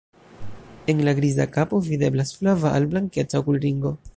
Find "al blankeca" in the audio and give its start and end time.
2.79-3.43